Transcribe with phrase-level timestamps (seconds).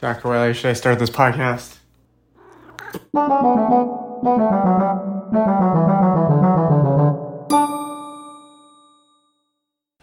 [0.00, 0.28] Dr.
[0.28, 1.78] Wiley, should I start this podcast?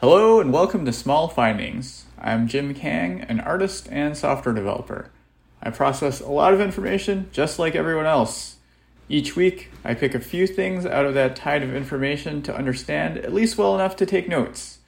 [0.01, 2.07] Hello and welcome to Small Findings.
[2.19, 5.11] I'm Jim Kang, an artist and software developer.
[5.63, 8.57] I process a lot of information just like everyone else.
[9.07, 13.19] Each week, I pick a few things out of that tide of information to understand
[13.19, 14.79] at least well enough to take notes.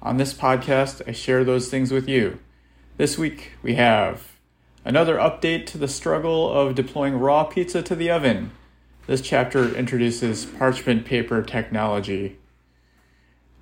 [0.00, 2.38] On this podcast, I share those things with you.
[2.96, 4.31] This week, we have
[4.84, 8.50] another update to the struggle of deploying raw pizza to the oven.
[9.06, 12.38] This chapter introduces parchment paper technology.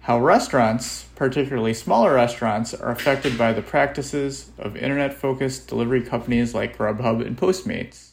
[0.01, 6.55] How restaurants, particularly smaller restaurants, are affected by the practices of internet focused delivery companies
[6.55, 8.11] like Grubhub and Postmates.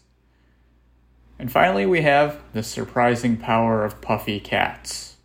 [1.40, 5.18] And finally, we have the surprising power of puffy cats.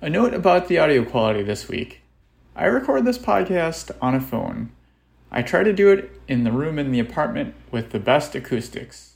[0.00, 2.00] A note about the audio quality this week.
[2.56, 4.72] I record this podcast on a phone.
[5.30, 9.14] I try to do it in the room in the apartment with the best acoustics.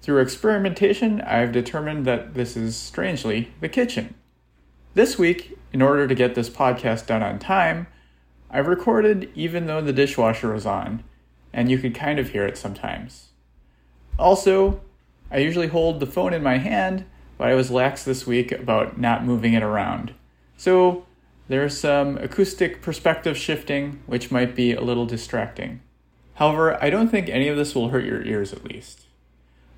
[0.00, 4.14] Through experimentation, I've determined that this is strangely the kitchen.
[4.94, 7.86] This week, in order to get this podcast done on time,
[8.50, 11.02] I recorded even though the dishwasher was on,
[11.52, 13.28] and you could kind of hear it sometimes.
[14.18, 14.80] Also,
[15.30, 17.04] I usually hold the phone in my hand,
[17.38, 20.12] but I was lax this week about not moving it around.
[20.56, 21.06] So
[21.48, 25.80] there's some acoustic perspective shifting, which might be a little distracting.
[26.34, 29.02] However, I don't think any of this will hurt your ears at least.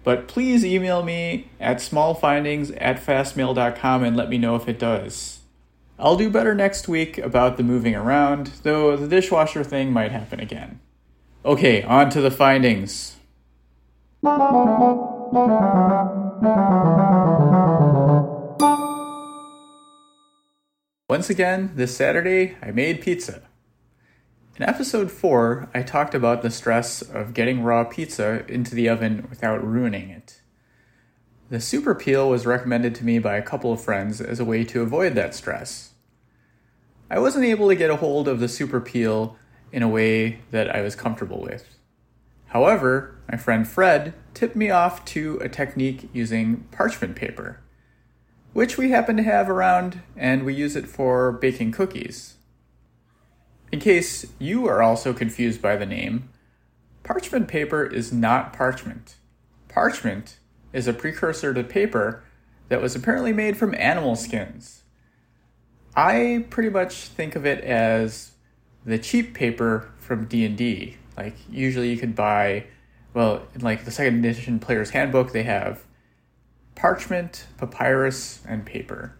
[0.05, 5.41] But please email me at smallfindings at fastmail.com and let me know if it does.
[5.99, 10.41] I'll do better next week about the moving around, though the dishwasher thing might happen
[10.41, 10.81] again.
[11.45, 13.17] Okay, on to the findings.
[21.15, 23.43] Once again, this Saturday, I made pizza.
[24.57, 29.29] In episode 4, I talked about the stress of getting raw pizza into the oven
[29.31, 30.41] without ruining it.
[31.51, 34.65] The super peel was recommended to me by a couple of friends as a way
[34.65, 35.93] to avoid that stress.
[37.09, 39.37] I wasn't able to get a hold of the super peel
[39.71, 41.79] in a way that I was comfortable with.
[42.47, 47.61] However, my friend Fred tipped me off to a technique using parchment paper,
[48.55, 52.37] which we happen to have around and we use it for baking cookies.
[53.71, 56.31] In case you are also confused by the name,
[57.03, 59.17] parchment paper is not parchment.
[59.69, 60.39] Parchment
[60.73, 62.23] is a precursor to paper
[62.69, 64.85] that was apparently made from animal skins.
[65.97, 68.33] I pretty much think of it as
[68.87, 72.67] the cheap paper from D&D, like usually you could buy,
[73.15, 75.83] well, in like the second edition player's handbook, they have
[76.75, 79.17] parchment, papyrus, and paper.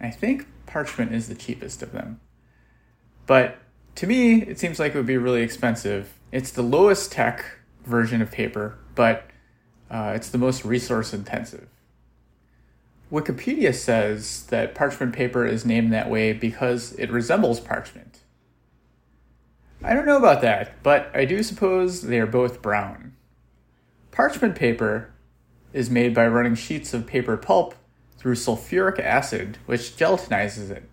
[0.00, 2.20] I think parchment is the cheapest of them.
[3.26, 3.58] But
[3.96, 6.14] to me, it seems like it would be really expensive.
[6.32, 7.44] It's the lowest tech
[7.84, 9.24] version of paper, but
[9.90, 11.68] uh, it's the most resource intensive.
[13.10, 18.18] Wikipedia says that parchment paper is named that way because it resembles parchment.
[19.82, 23.14] I don't know about that, but I do suppose they are both brown.
[24.10, 25.12] Parchment paper
[25.76, 27.74] is made by running sheets of paper pulp
[28.16, 30.88] through sulfuric acid, which gelatinizes it.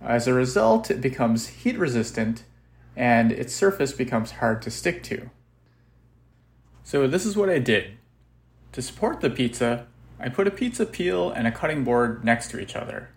[0.00, 2.44] As a result, it becomes heat resistant
[2.96, 5.30] and its surface becomes hard to stick to.
[6.82, 7.98] So, this is what I did.
[8.72, 9.86] To support the pizza,
[10.18, 13.10] I put a pizza peel and a cutting board next to each other.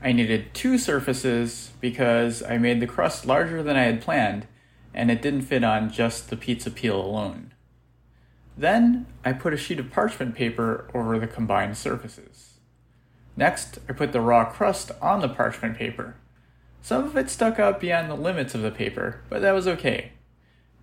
[0.00, 4.46] I needed two surfaces because I made the crust larger than I had planned
[4.94, 7.53] and it didn't fit on just the pizza peel alone.
[8.56, 12.54] Then I put a sheet of parchment paper over the combined surfaces.
[13.36, 16.16] Next, I put the raw crust on the parchment paper.
[16.82, 20.12] Some of it stuck out beyond the limits of the paper, but that was okay.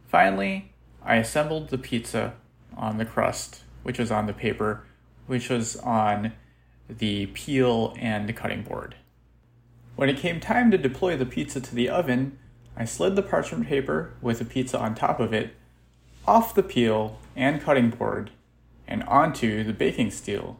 [0.08, 0.74] Finally,
[1.04, 2.34] I assembled the pizza
[2.76, 4.84] on the crust, which was on the paper,
[5.28, 6.34] which was on
[6.90, 8.96] the peel and cutting board.
[9.96, 12.38] When it came time to deploy the pizza to the oven,
[12.76, 15.54] I slid the parchment paper with the pizza on top of it
[16.28, 18.32] off the peel and cutting board
[18.88, 20.60] and onto the baking steel.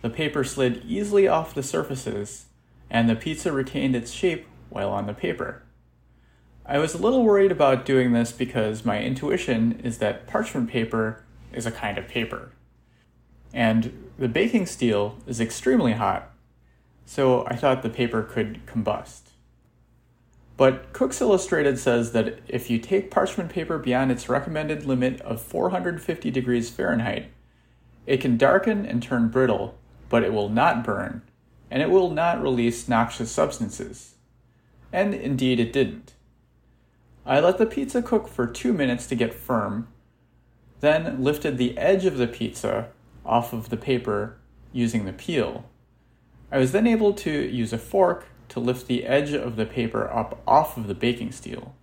[0.00, 2.46] The paper slid easily off the surfaces,
[2.90, 5.62] and the pizza retained its shape while on the paper.
[6.64, 11.24] I was a little worried about doing this because my intuition is that parchment paper
[11.52, 12.52] is a kind of paper.
[13.52, 16.30] And the baking steel is extremely hot,
[17.04, 19.31] so I thought the paper could combust.
[20.62, 25.42] But Cooks Illustrated says that if you take parchment paper beyond its recommended limit of
[25.42, 27.32] 450 degrees Fahrenheit,
[28.06, 29.76] it can darken and turn brittle,
[30.08, 31.22] but it will not burn,
[31.68, 34.14] and it will not release noxious substances.
[34.92, 36.14] And indeed, it didn't.
[37.26, 39.88] I let the pizza cook for two minutes to get firm,
[40.78, 42.90] then lifted the edge of the pizza
[43.26, 44.38] off of the paper
[44.72, 45.64] using the peel.
[46.52, 50.12] I was then able to use a fork to lift the edge of the paper
[50.12, 51.74] up off of the baking steel.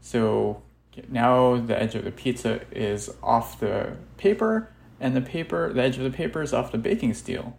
[0.00, 0.62] So
[1.08, 4.70] now the edge of the pizza is off the paper,
[5.00, 7.58] and the paper, the edge of the paper is off the baking steel.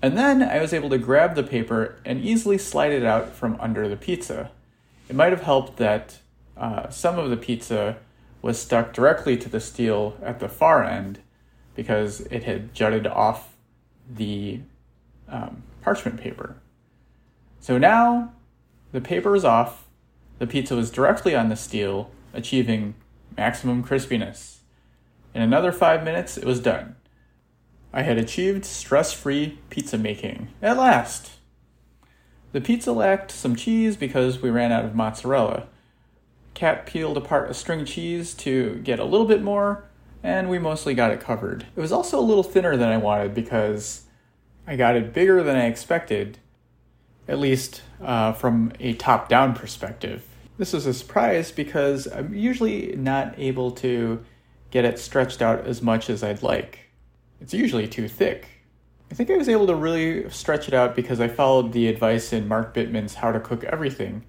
[0.00, 3.58] And then I was able to grab the paper and easily slide it out from
[3.60, 4.50] under the pizza.
[5.10, 6.20] It might have helped that
[6.56, 7.98] uh, some of the pizza
[8.40, 11.18] was stuck directly to the steel at the far end
[11.74, 13.52] because it had jutted off
[14.08, 14.60] the
[15.28, 16.56] um, parchment paper.
[17.60, 18.32] So now
[18.92, 19.86] the paper is off,
[20.38, 22.94] the pizza was directly on the steel, achieving
[23.36, 24.60] maximum crispiness.
[25.34, 26.96] In another five minutes, it was done.
[27.92, 31.32] I had achieved stress free pizza making at last.
[32.52, 35.66] The pizza lacked some cheese because we ran out of mozzarella.
[36.54, 39.84] Kat peeled apart a string cheese to get a little bit more,
[40.22, 41.66] and we mostly got it covered.
[41.76, 44.04] It was also a little thinner than I wanted because
[44.66, 46.38] I got it bigger than I expected,
[47.28, 50.26] at least uh, from a top down perspective.
[50.58, 54.24] This was a surprise because I'm usually not able to
[54.70, 56.90] get it stretched out as much as I'd like.
[57.40, 58.48] It's usually too thick.
[59.10, 62.32] I think I was able to really stretch it out because I followed the advice
[62.32, 64.24] in Mark Bittman's How to Cook Everything,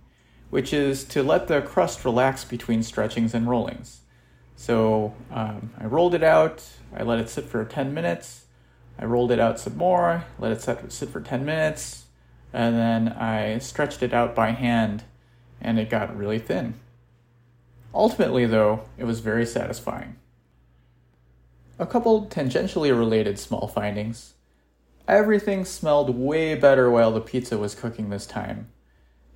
[0.50, 4.02] which is to let the crust relax between stretchings and rollings.
[4.56, 6.64] So um, I rolled it out,
[6.96, 8.46] I let it sit for 10 minutes,
[8.98, 12.06] I rolled it out some more, let it sit, sit for 10 minutes,
[12.54, 15.04] and then I stretched it out by hand
[15.62, 16.76] and it got really thin.
[17.94, 20.16] Ultimately, though, it was very satisfying.
[21.78, 24.34] A couple tangentially related small findings.
[25.08, 28.70] Everything smelled way better while the pizza was cooking this time.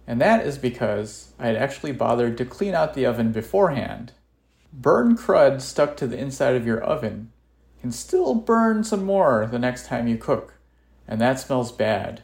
[0.08, 4.14] And that is because I had actually bothered to clean out the oven beforehand.
[4.72, 7.32] Burn crud stuck to the inside of your oven
[7.86, 10.56] can still burn some more the next time you cook,
[11.08, 12.24] and that smells bad.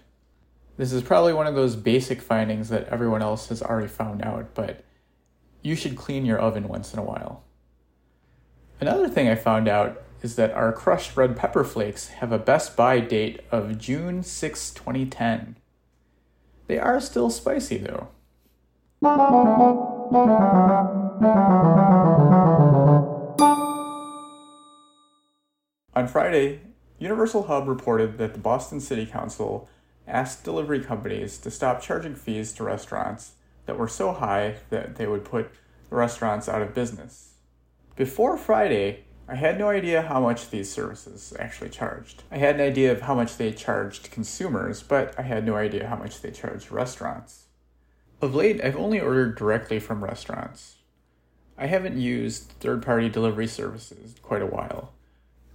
[0.77, 4.53] This is probably one of those basic findings that everyone else has already found out,
[4.55, 4.83] but
[5.61, 7.43] you should clean your oven once in a while.
[8.79, 12.75] Another thing I found out is that our crushed red pepper flakes have a best
[12.75, 15.57] buy date of June 6, 2010.
[16.67, 18.07] They are still spicy though.
[25.93, 26.61] On Friday,
[26.97, 29.67] Universal Hub reported that the Boston City Council
[30.11, 33.31] asked delivery companies to stop charging fees to restaurants
[33.65, 35.49] that were so high that they would put
[35.89, 37.35] restaurants out of business.
[37.95, 42.23] Before Friday, I had no idea how much these services actually charged.
[42.29, 45.87] I had an idea of how much they charged consumers, but I had no idea
[45.87, 47.45] how much they charged restaurants.
[48.21, 50.75] Of late, I've only ordered directly from restaurants.
[51.57, 54.93] I haven't used third party delivery services quite a while.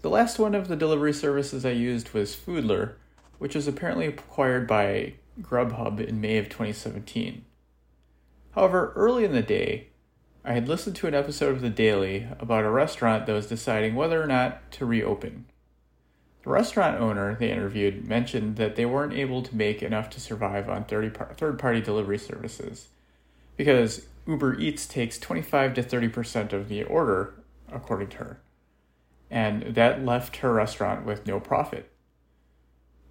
[0.03, 2.95] The last one of the delivery services I used was Foodler,
[3.39, 7.45] which was apparently acquired by Grubhub in May of 2017.
[8.53, 9.89] However, early in the day,
[10.45, 13.95] I had listened to an episode of The Daily about a restaurant that was deciding
[13.95, 15.47] whether or not to reopen.
[16.45, 20.69] The restaurant owner they interviewed mentioned that they weren't able to make enough to survive
[20.69, 22.89] on third party delivery services
[23.57, 27.35] because Uber Eats takes 25 to 30% of the order,
[27.73, 28.41] according to her,
[29.31, 31.91] and that left her restaurant with no profit.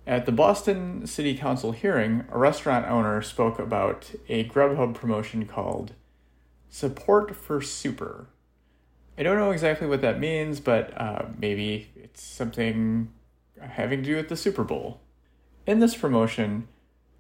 [0.08, 5.94] At the Boston City Council hearing, a restaurant owner spoke about a Grubhub promotion called
[6.70, 8.28] Support for Super.
[9.18, 13.12] I don't know exactly what that means, but uh, maybe it's something
[13.60, 15.00] having to do with the Super Bowl.
[15.66, 16.68] In this promotion,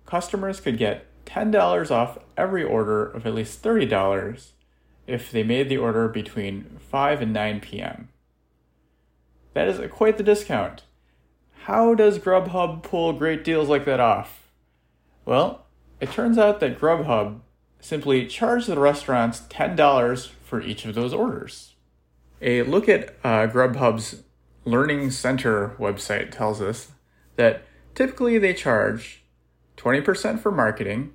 [0.05, 4.51] customers could get $10 off every order of at least $30
[5.07, 8.09] if they made the order between 5 and 9 p.m.
[9.53, 10.83] That is quite the discount.
[11.65, 14.51] How does Grubhub pull great deals like that off?
[15.25, 15.65] Well,
[15.99, 17.39] it turns out that Grubhub
[17.79, 21.73] simply charge the restaurants $10 for each of those orders.
[22.39, 24.21] A look at uh, Grubhub's
[24.63, 26.91] Learning Center website tells us
[27.35, 27.63] that
[27.95, 29.23] typically they charge
[29.77, 31.13] 20% for marketing,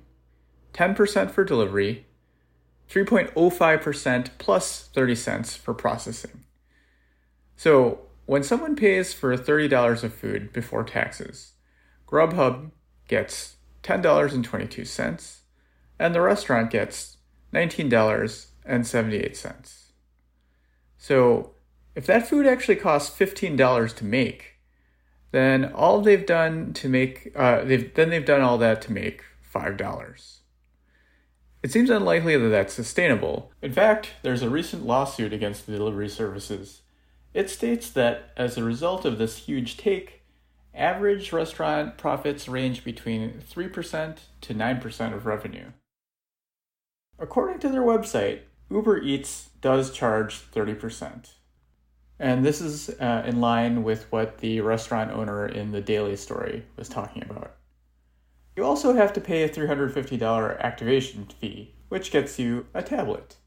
[0.73, 2.07] 10% for delivery,
[2.89, 6.43] 3.05% plus 30 cents for processing.
[7.55, 8.01] So
[8.31, 11.51] when someone pays for $30 of food before taxes,
[12.07, 12.71] Grubhub
[13.09, 15.39] gets $10.22
[15.99, 17.17] and the restaurant gets
[17.53, 19.83] $19.78.
[20.97, 21.51] So
[21.93, 24.59] if that food actually costs $15 to make,
[25.31, 29.25] then all they've done to make uh, they've then they've done all that to make
[29.41, 30.39] five dollars.
[31.61, 33.51] It seems unlikely that that's sustainable.
[33.61, 36.80] In fact, there's a recent lawsuit against the delivery services.
[37.33, 40.23] It states that as a result of this huge take,
[40.73, 45.71] average restaurant profits range between 3% to 9% of revenue.
[47.19, 51.31] According to their website, Uber Eats does charge 30%.
[52.19, 56.65] And this is uh, in line with what the restaurant owner in the Daily Story
[56.77, 57.55] was talking about.
[58.55, 63.37] You also have to pay a $350 activation fee, which gets you a tablet.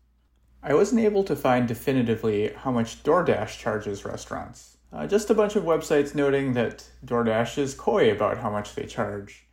[0.64, 4.78] I wasn't able to find definitively how much DoorDash charges restaurants.
[4.92, 8.86] Uh, just a bunch of websites noting that DoorDash is coy about how much they
[8.86, 9.46] charge.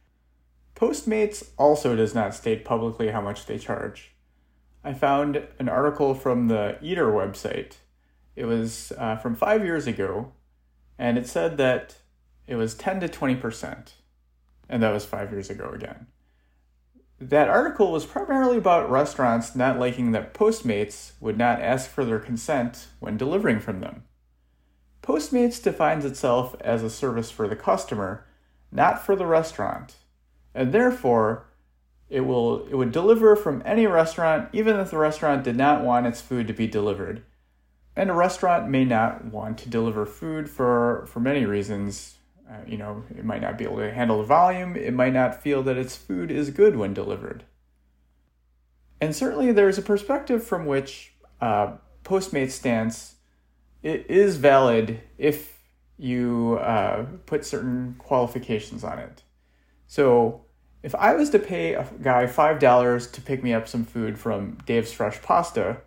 [0.75, 4.15] Postmates also does not state publicly how much they charge.
[4.83, 7.73] I found an article from the Eater website.
[8.35, 10.31] It was uh, from five years ago,
[10.97, 11.97] and it said that
[12.47, 13.95] it was 10 to 20 percent
[14.71, 16.07] and that was five years ago again.
[17.21, 22.17] That article was primarily about restaurants not liking that Postmates would not ask for their
[22.17, 24.05] consent when delivering from them.
[25.03, 28.25] Postmates defines itself as a service for the customer,
[28.71, 29.97] not for the restaurant,
[30.55, 31.45] and therefore
[32.09, 36.07] it will it would deliver from any restaurant even if the restaurant did not want
[36.07, 37.21] its food to be delivered.
[37.95, 42.17] And a restaurant may not want to deliver food for for many reasons,
[42.51, 44.75] uh, you know, it might not be able to handle the volume.
[44.75, 47.45] It might not feel that its food is good when delivered.
[48.99, 53.15] And certainly, there's a perspective from which uh, Postmates stance
[53.81, 55.59] it is valid if
[55.97, 59.23] you uh, put certain qualifications on it.
[59.87, 60.45] So,
[60.83, 64.19] if I was to pay a guy five dollars to pick me up some food
[64.19, 65.77] from Dave's Fresh Pasta,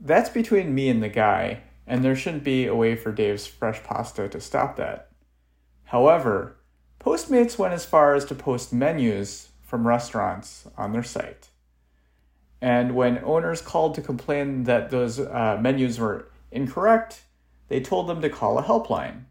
[0.00, 3.82] that's between me and the guy, and there shouldn't be a way for Dave's Fresh
[3.82, 5.10] Pasta to stop that.
[5.86, 6.56] However,
[7.00, 11.48] Postmates went as far as to post menus from restaurants on their site.
[12.60, 17.22] And when owners called to complain that those uh, menus were incorrect,
[17.68, 19.24] they told them to call a helpline.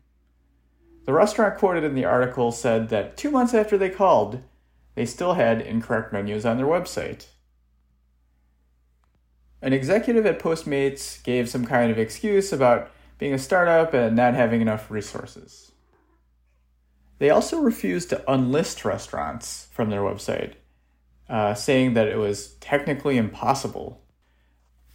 [1.06, 4.42] The restaurant quoted in the article said that two months after they called,
[4.96, 7.28] they still had incorrect menus on their website.
[9.62, 14.34] An executive at Postmates gave some kind of excuse about being a startup and not
[14.34, 15.72] having enough resources.
[17.18, 20.54] They also refused to unlist restaurants from their website,
[21.30, 24.02] uh, saying that it was technically impossible.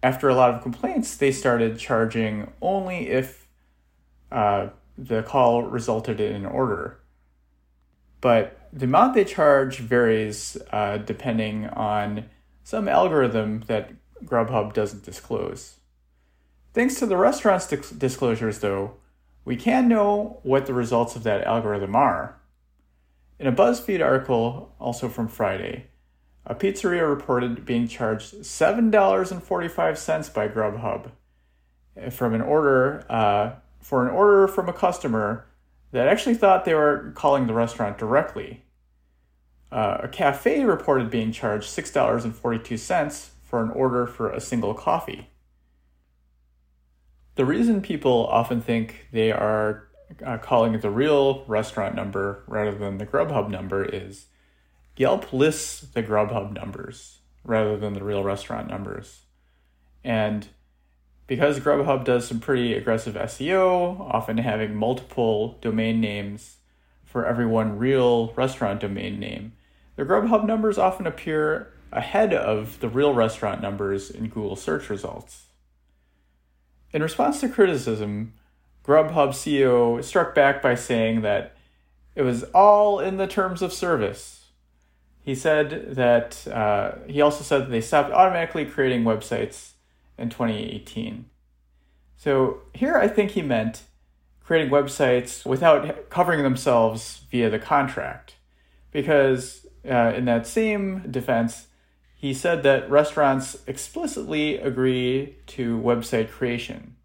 [0.01, 3.47] After a lot of complaints, they started charging only if
[4.31, 6.99] uh, the call resulted in an order.
[8.21, 12.25] But the amount they charge varies uh, depending on
[12.63, 13.91] some algorithm that
[14.23, 15.78] Grubhub doesn't disclose.
[16.79, 18.93] Thanks to the restaurant's disclosures, though,
[19.43, 22.39] we can know what the results of that algorithm are.
[23.37, 25.87] In a BuzzFeed article, also from Friday,
[26.45, 31.11] a pizzeria reported being charged $7.45 by Grubhub
[32.11, 35.47] from an order uh, for an order from a customer
[35.91, 38.63] that actually thought they were calling the restaurant directly.
[39.69, 45.27] Uh, a cafe reported being charged $6.42 for an order for a single coffee.
[47.39, 49.87] The reason people often think they are
[50.25, 54.25] uh, calling it the real restaurant number rather than the Grubhub number is
[54.97, 59.21] Yelp lists the Grubhub numbers rather than the real restaurant numbers.
[60.03, 60.49] And
[61.27, 66.57] because Grubhub does some pretty aggressive SEO, often having multiple domain names
[67.05, 69.53] for every one real restaurant domain name,
[69.95, 75.45] the Grubhub numbers often appear ahead of the real restaurant numbers in Google search results.
[76.91, 78.33] In response to criticism,
[78.83, 81.55] Grubhub CEO struck back by saying that
[82.15, 84.47] it was all in the terms of service.
[85.21, 89.73] He said that uh, he also said that they stopped automatically creating websites
[90.17, 91.25] in 2018.
[92.17, 93.83] So here I think he meant
[94.43, 98.35] creating websites without covering themselves via the contract.
[98.91, 101.67] Because uh, in that same defense,
[102.19, 106.97] he said that restaurants explicitly agree to website creation.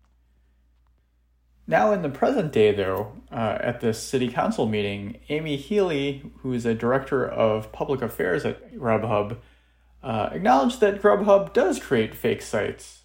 [1.69, 6.53] Now, in the present day, though, uh, at this city council meeting, Amy Healy, who
[6.53, 9.37] is a director of public affairs at Grubhub,
[10.03, 13.05] uh, acknowledged that Grubhub does create fake sites,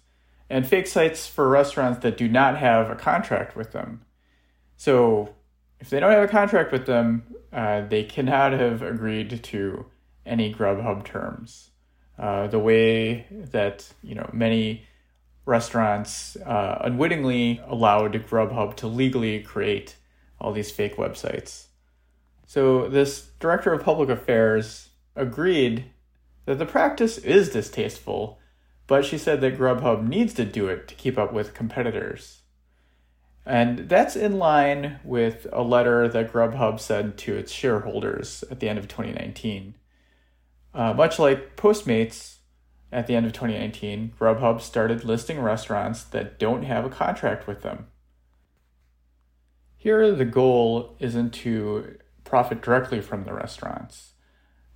[0.50, 4.00] and fake sites for restaurants that do not have a contract with them.
[4.76, 5.36] So,
[5.78, 9.86] if they don't have a contract with them, uh, they cannot have agreed to
[10.26, 11.69] any Grubhub terms.
[12.20, 14.84] Uh, the way that you know many
[15.46, 19.96] restaurants uh, unwittingly allowed Grubhub to legally create
[20.38, 21.68] all these fake websites.
[22.46, 25.86] So this director of public affairs agreed
[26.44, 28.38] that the practice is distasteful,
[28.86, 32.42] but she said that Grubhub needs to do it to keep up with competitors.
[33.46, 38.68] And that's in line with a letter that Grubhub sent to its shareholders at the
[38.68, 39.74] end of 2019.
[40.74, 42.36] Uh, much like Postmates,
[42.92, 47.62] at the end of 2019, Grubhub started listing restaurants that don't have a contract with
[47.62, 47.86] them.
[49.76, 54.12] Here, the goal isn't to profit directly from the restaurants.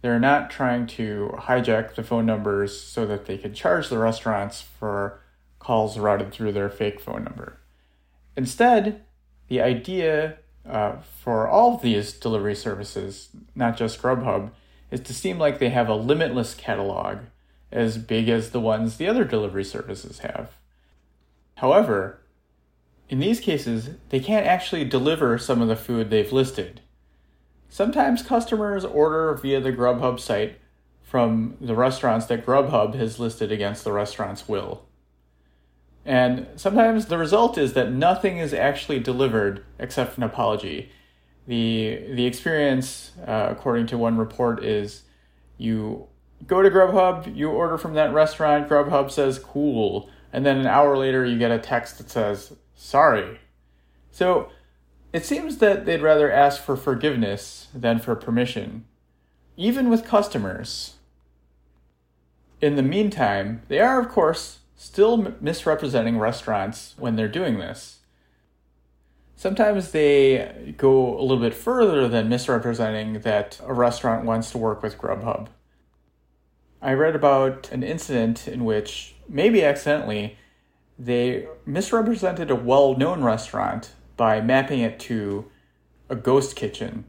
[0.01, 4.61] They're not trying to hijack the phone numbers so that they can charge the restaurants
[4.61, 5.21] for
[5.59, 7.59] calls routed through their fake phone number.
[8.37, 9.03] Instead,
[9.49, 14.51] the idea uh, for all of these delivery services, not just Grubhub,
[14.95, 17.19] is to seem like they have a limitless catalog
[17.73, 20.53] as big as the ones the other delivery services have.
[21.57, 22.21] However,
[23.09, 26.81] in these cases, they can't actually deliver some of the food they've listed.
[27.69, 30.61] Sometimes customers order via the Grubhub site
[31.03, 34.85] from the restaurants that Grubhub has listed against the restaurant's will.
[36.05, 40.93] And sometimes the result is that nothing is actually delivered except an apology.
[41.47, 45.03] The, the experience, uh, according to one report, is
[45.59, 46.09] you
[46.47, 50.97] go to Grubhub, you order from that restaurant, Grubhub says cool, and then an hour
[50.97, 53.41] later you get a text that says sorry.
[54.11, 54.51] So
[55.13, 58.85] it seems that they'd rather ask for forgiveness than for permission,
[59.57, 60.95] even with customers.
[62.61, 68.01] In the meantime, they are, of course, still misrepresenting restaurants when they're doing this.
[69.37, 74.83] Sometimes they go a little bit further than misrepresenting that a restaurant wants to work
[74.83, 75.49] with Grubhub.
[76.81, 80.37] I read about an incident in which, maybe accidentally,
[80.99, 85.51] they misrepresented a well known restaurant by mapping it to
[86.09, 87.05] a ghost kitchen.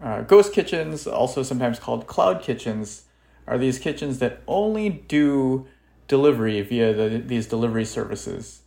[0.00, 3.04] Uh, ghost kitchens, also sometimes called cloud kitchens,
[3.46, 5.66] are these kitchens that only do
[6.06, 8.62] delivery via the, these delivery services,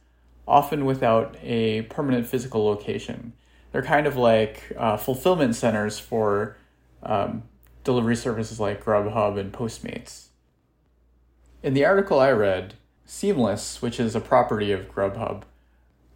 [0.52, 3.32] often without a permanent physical location.
[3.72, 6.58] They're kind of like uh, fulfillment centers for
[7.02, 7.44] um,
[7.86, 10.28] delivery services like Grubhub and Postmates.
[11.64, 12.74] In the article I read,
[13.06, 15.44] Seamless, which is a property of Grubhub,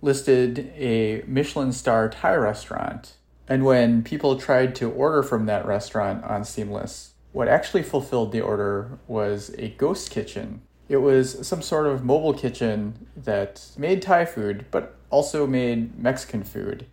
[0.02, 3.14] listed a Michelin star Thai restaurant.
[3.48, 8.42] And when people tried to order from that restaurant on Seamless, what actually fulfilled the
[8.42, 10.62] order was a ghost kitchen.
[10.88, 16.44] It was some sort of mobile kitchen that made Thai food, but also made Mexican
[16.44, 16.86] food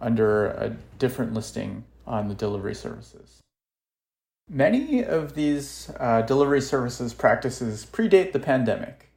[0.00, 3.40] under a different listing on the delivery services.
[4.50, 9.10] Many of these uh, delivery services practices predate the pandemic.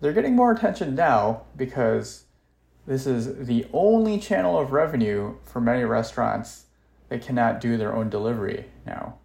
[0.00, 2.24] They're getting more attention now because
[2.86, 6.66] this is the only channel of revenue for many restaurants
[7.08, 9.18] that cannot do their own delivery now.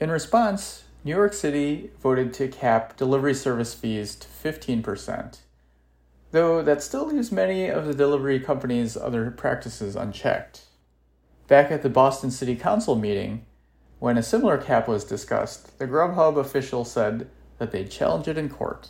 [0.00, 5.38] In response, New York City voted to cap delivery service fees to 15%,
[6.32, 10.62] though that still leaves many of the delivery companies' other practices unchecked.
[11.46, 13.46] Back at the Boston City Council meeting,
[14.00, 18.48] when a similar cap was discussed, the Grubhub official said that they'd challenge it in
[18.48, 18.88] court.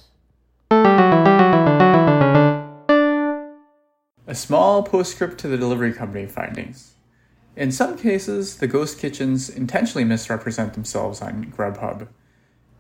[4.27, 6.96] A small postscript to the delivery company findings.
[7.57, 12.09] In some cases, the ghost kitchens intentionally misrepresent themselves on Grubhub.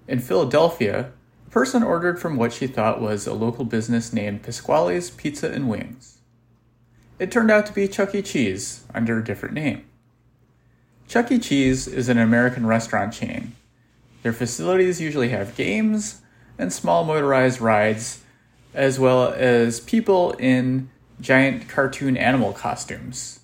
[0.06, 1.12] In Philadelphia,
[1.46, 5.70] a person ordered from what she thought was a local business named Pasqually's Pizza and
[5.70, 6.18] Wings.
[7.18, 8.20] It turned out to be Chuck E.
[8.20, 9.86] Cheese under a different name.
[11.08, 11.38] Chuck E.
[11.38, 13.56] Cheese is an American restaurant chain.
[14.22, 16.20] Their facilities usually have games
[16.58, 18.22] and small motorized rides,
[18.74, 23.35] as well as people in giant cartoon animal costumes.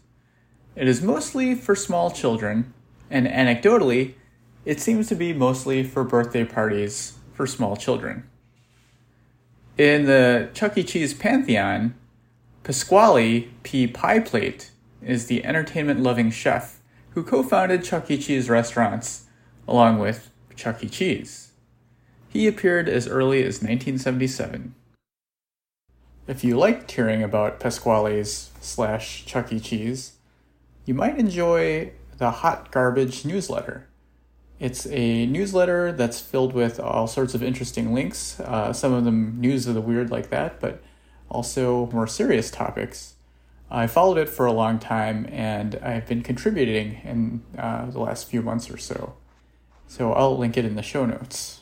[0.74, 2.72] It is mostly for small children,
[3.11, 4.14] and anecdotally,
[4.64, 8.28] it seems to be mostly for birthday parties for small children.
[9.76, 10.82] In the Chuck E.
[10.82, 11.94] Cheese pantheon,
[12.62, 13.87] Pasquale P.
[13.87, 14.70] Pie Plate
[15.02, 16.80] is the entertainment loving chef
[17.11, 18.16] who co founded Chuck E.
[18.16, 19.26] Cheese restaurants
[19.68, 20.88] along with Chuck E.
[20.88, 21.52] Cheese.
[22.28, 24.74] He appeared as early as 1977.
[26.26, 29.61] If you liked hearing about Pasqually's slash Chuck E.
[29.61, 30.12] Cheese,
[30.85, 33.88] you might enjoy the Hot Garbage newsletter.
[34.59, 39.40] It's a newsletter that's filled with all sorts of interesting links, uh, some of them
[39.40, 40.83] news of the weird like that, but
[41.29, 43.14] also more serious topics.
[43.71, 48.29] I followed it for a long time and I've been contributing in uh, the last
[48.29, 49.14] few months or so.
[49.88, 51.61] So I'll link it in the show notes.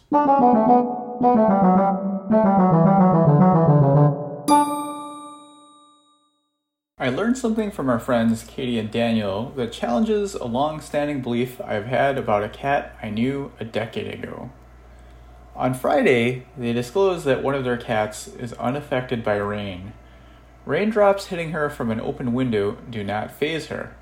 [7.11, 11.61] I learned something from our friends Katie and Daniel that challenges a long standing belief
[11.61, 14.51] I've had about a cat I knew a decade ago.
[15.57, 19.93] On Friday, they disclosed that one of their cats is unaffected by rain.
[20.65, 23.97] Raindrops hitting her from an open window do not phase her.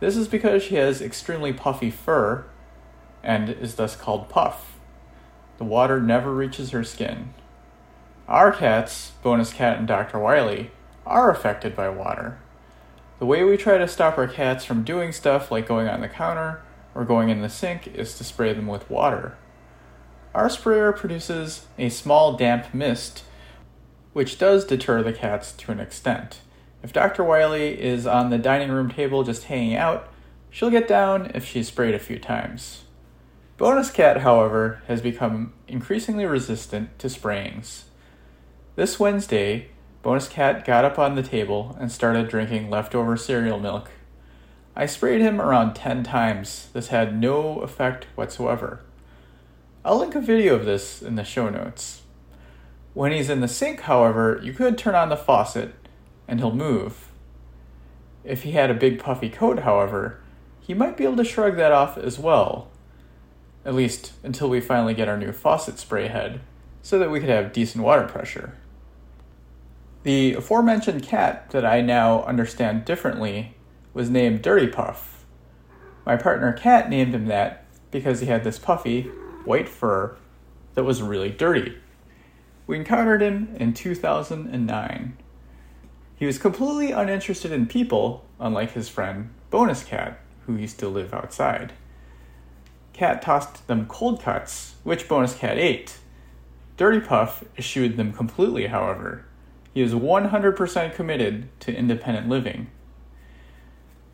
[0.00, 2.44] This is because she has extremely puffy fur
[3.22, 4.74] and is thus called puff.
[5.56, 7.32] The water never reaches her skin.
[8.28, 10.18] Our cats, Bonus Cat and Dr.
[10.18, 10.72] Wiley,
[11.06, 12.38] are affected by water.
[13.18, 16.08] The way we try to stop our cats from doing stuff like going on the
[16.08, 16.62] counter
[16.94, 19.36] or going in the sink is to spray them with water.
[20.34, 23.22] Our sprayer produces a small damp mist,
[24.12, 26.40] which does deter the cats to an extent.
[26.82, 27.24] If Dr.
[27.24, 30.08] Wiley is on the dining room table just hanging out,
[30.50, 32.84] she'll get down if she's sprayed a few times.
[33.56, 37.84] Bonus Cat, however, has become increasingly resistant to sprayings.
[38.74, 39.68] This Wednesday,
[40.04, 43.90] Bonus Cat got up on the table and started drinking leftover cereal milk.
[44.76, 46.68] I sprayed him around 10 times.
[46.74, 48.80] This had no effect whatsoever.
[49.82, 52.02] I'll link a video of this in the show notes.
[52.92, 55.72] When he's in the sink, however, you could turn on the faucet
[56.28, 57.08] and he'll move.
[58.24, 60.20] If he had a big puffy coat, however,
[60.60, 62.68] he might be able to shrug that off as well.
[63.64, 66.42] At least until we finally get our new faucet spray head,
[66.82, 68.58] so that we could have decent water pressure.
[70.04, 73.54] The aforementioned cat that I now understand differently
[73.94, 75.24] was named Dirty Puff.
[76.04, 79.04] My partner Cat named him that because he had this puffy,
[79.46, 80.18] white fur
[80.74, 81.78] that was really dirty.
[82.66, 85.16] We encountered him in 2009.
[86.16, 91.14] He was completely uninterested in people, unlike his friend Bonus Cat, who used to live
[91.14, 91.72] outside.
[92.92, 95.96] Cat tossed them cold cuts, which Bonus Cat ate.
[96.76, 99.24] Dirty Puff eschewed them completely, however.
[99.74, 102.68] He is 100% committed to independent living.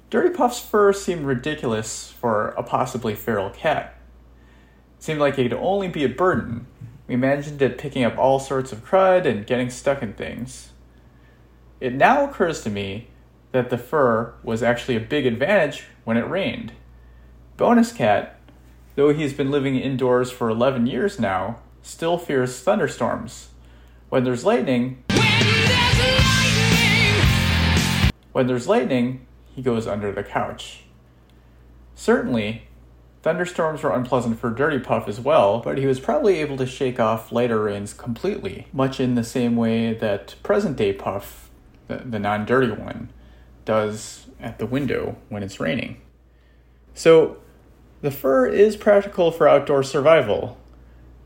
[0.08, 3.94] Dirty Puff's fur seemed ridiculous for a possibly feral cat.
[4.96, 6.66] It seemed like it could only be a burden.
[7.06, 10.70] We imagined it picking up all sorts of crud and getting stuck in things.
[11.78, 13.08] It now occurs to me
[13.52, 16.72] that the fur was actually a big advantage when it rained.
[17.58, 18.40] Bonus Cat,
[18.96, 23.48] though he's been living indoors for 11 years now, still fears thunderstorms.
[24.08, 25.04] When there's lightning,
[28.32, 30.84] when there's lightning, he goes under the couch.
[31.94, 32.62] Certainly,
[33.22, 36.98] thunderstorms were unpleasant for Dirty Puff as well, but he was probably able to shake
[36.98, 41.50] off lighter rains completely, much in the same way that present day Puff,
[41.88, 43.10] the, the non dirty one,
[43.64, 46.00] does at the window when it's raining.
[46.94, 47.36] So,
[48.00, 50.58] the fur is practical for outdoor survival.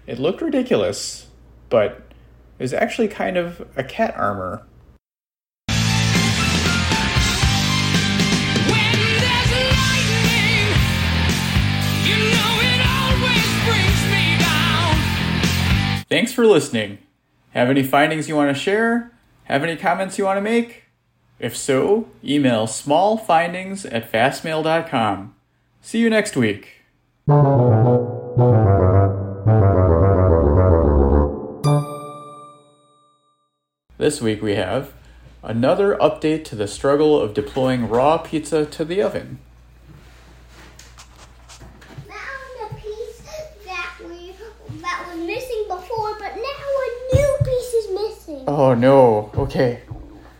[0.06, 1.28] It looked ridiculous,
[1.68, 2.02] but
[2.58, 4.66] is actually kind of a cat armor
[16.14, 16.98] Thanks for listening.
[17.55, 19.11] Have any findings you want to share?
[19.46, 20.85] Have any comments you want to make?
[21.40, 25.35] If so, email smallfindings at fastmail.com.
[25.83, 26.83] See you next week.
[33.98, 34.92] This week we have
[35.42, 39.40] another update to the struggle of deploying raw pizza to the oven.
[48.46, 49.30] Oh no.
[49.37, 49.80] Okay.